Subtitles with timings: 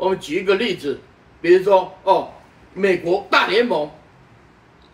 [0.00, 0.98] 我们举一个例子，
[1.42, 2.32] 比如说哦，
[2.72, 3.90] 美国大联盟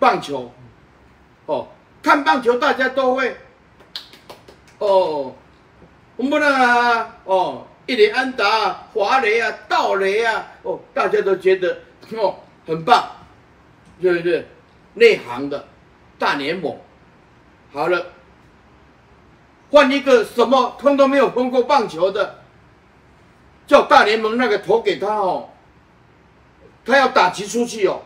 [0.00, 0.50] 棒球，
[1.46, 1.68] 哦，
[2.02, 3.36] 看棒球大家都会，
[4.78, 5.32] 哦，
[6.16, 11.78] 我们啊，哦，一垒安达、啊、华雷啊、道雷啊，哦，大家都觉得
[12.16, 12.34] 哦
[12.66, 13.08] 很棒，
[14.02, 14.44] 对不对？
[14.94, 15.68] 内行的
[16.18, 16.76] 大联盟，
[17.72, 18.06] 好了，
[19.70, 22.35] 换一个什么通通没有碰过棒球的。
[23.66, 25.48] 叫大联盟那个投给他哦，
[26.84, 28.00] 他要打击出去哦，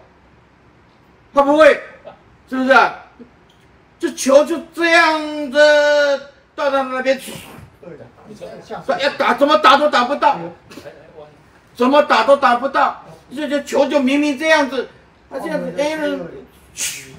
[1.35, 1.81] 他不会，
[2.49, 2.95] 是不是啊？
[3.99, 5.59] 这球就这样子
[6.55, 7.33] 到他那边去，
[7.81, 8.07] 对的，
[8.87, 10.39] 他要打怎么打都打不到，
[11.75, 13.05] 怎么打都打不到，
[13.35, 14.89] 这这球就明明这样子，
[15.31, 15.99] 他这样子哎，
[16.73, 17.15] 去，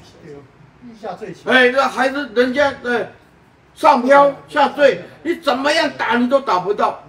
[1.46, 3.08] 哎，那还是人家对。
[3.74, 7.02] 上飘下坠，你怎么样打你都打不到。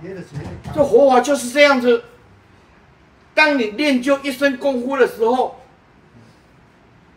[0.75, 2.05] 这佛法就是这样子。
[3.35, 5.61] 当你练就一身功夫的时候，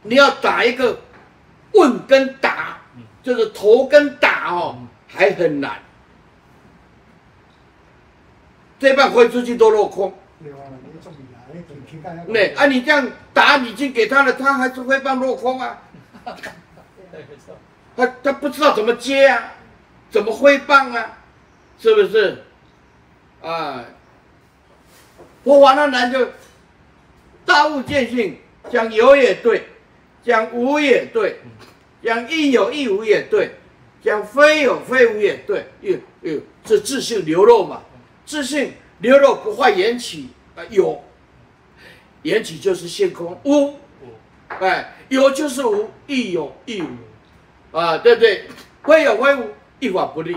[0.03, 0.99] 你要打一个
[1.73, 2.77] 问跟打，
[3.21, 5.79] 就是头跟打哦，还很难。
[8.79, 10.13] 这半挥出去都落空。
[12.31, 15.81] 对，啊，你这样打，你已经给他了，他还是挥棒落空啊。
[17.97, 19.53] 他他不知道怎么接啊，
[20.09, 21.17] 怎么挥棒啊，
[21.79, 22.43] 是不是？
[23.45, 23.85] 啊，
[25.43, 26.29] 佛法那难就
[27.45, 28.39] 大悟见性，
[28.71, 29.67] 讲有也对，
[30.23, 31.39] 讲无也对，
[32.01, 33.51] 讲亦有亦无也对，
[34.01, 37.83] 讲非有非无也对，有有，这自信流露嘛，
[38.25, 41.03] 自信流露不坏缘起啊，有，
[42.23, 43.75] 缘起就是性空，无，
[44.59, 46.87] 哎，有就是无，亦有亦无。
[47.77, 48.45] 啊，对不对？
[48.83, 49.49] 非有非无，
[49.79, 50.35] 一法不立；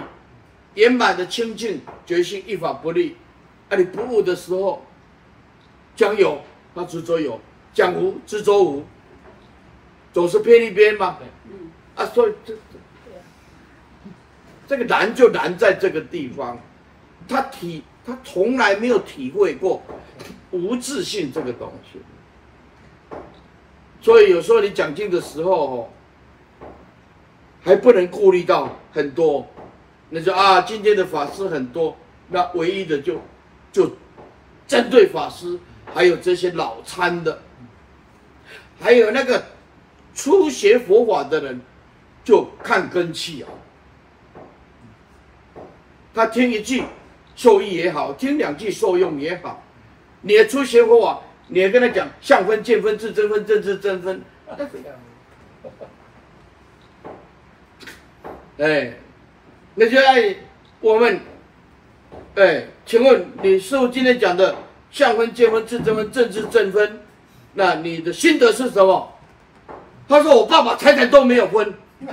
[0.74, 3.16] 圆满的清净决心，一法不立。
[3.68, 4.84] 啊，你不悟的时候，
[5.96, 6.40] 讲有，
[6.74, 7.38] 他执着有；
[7.74, 8.84] 讲无，执着无，
[10.12, 11.18] 总是偏一边嘛。
[11.94, 12.54] 啊，所以这
[14.66, 16.60] 这个难就难在这个地方，
[17.28, 19.82] 他体他从来没有体会过
[20.50, 21.98] 无自信这个东西，
[24.00, 25.88] 所以有时候你讲经的时候哦。
[27.60, 29.44] 还不能顾虑到很多，
[30.10, 31.96] 那就啊，今天的法师很多，
[32.28, 33.20] 那唯一的就
[33.70, 33.96] 就
[34.66, 35.58] 针对法师，
[35.92, 37.42] 还有这些脑残的，
[38.80, 39.44] 还有那个
[40.14, 41.60] 初学佛法的人，
[42.24, 43.48] 就看根器啊。
[46.14, 46.82] 他听一句
[47.36, 49.62] 受益也好，听两句受用也好，
[50.22, 54.22] 你也初学佛法，你也跟他讲相分、见分、自真分、正知真分。
[58.58, 58.94] 哎，
[59.80, 60.34] 那就爱
[60.80, 61.20] 我们，
[62.34, 64.56] 哎，请问你师傅今天讲的
[64.90, 67.00] 相分、见分、自证分、正知正分，
[67.54, 69.14] 那你的心得是什么？
[70.08, 71.72] 他说我爸爸财产都没有分。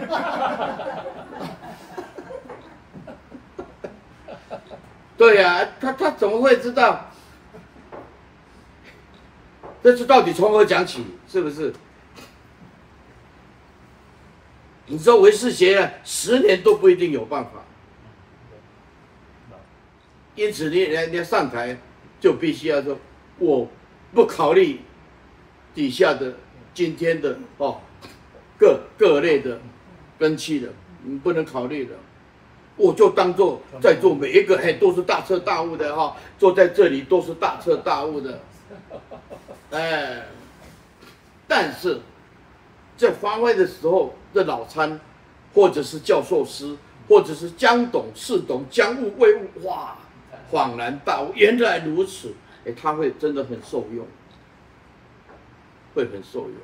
[5.18, 7.10] 对呀、他他怎么会知道？
[9.82, 11.04] 这是到底从何讲起？
[11.28, 11.74] 是不是？
[14.88, 17.52] 你说唯识学了十年都不一定有办法，
[20.36, 21.78] 因此你人家上台
[22.20, 22.98] 就必须要说，
[23.40, 23.68] 我
[24.14, 24.80] 不考虑
[25.74, 26.36] 底下的
[26.74, 27.82] 今天的哦
[28.60, 29.60] 各各类的
[30.20, 30.70] 根器的，
[31.04, 31.96] 你不能考虑的，
[32.76, 38.40] 我就当做在座每一个嘿都是大彻大悟的哈，坐在这里都是大彻大悟的，
[39.72, 40.28] 哎，
[41.48, 42.00] 但是
[42.98, 44.14] 在发挥的时候。
[44.36, 45.00] 的脑参，
[45.54, 46.76] 或者是教授师，
[47.08, 49.96] 或者是将懂事懂，将悟未悟，哇，
[50.52, 52.34] 恍然大悟，原来如此，
[52.66, 54.06] 哎，他会真的很受用，
[55.94, 56.58] 会很受用。